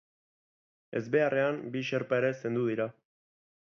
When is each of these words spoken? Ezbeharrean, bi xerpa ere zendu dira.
Ezbeharrean, 1.01 1.61
bi 1.77 1.87
xerpa 1.93 2.23
ere 2.23 2.35
zendu 2.43 2.69
dira. 2.75 2.93